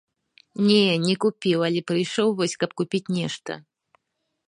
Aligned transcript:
Не, 0.69 0.83
не 1.03 1.15
купіў, 1.27 1.59
але 1.69 1.81
прыйшоў 1.93 2.27
вось, 2.41 2.59
каб 2.65 2.69
купіць 2.83 3.07
нешта. 3.19 3.51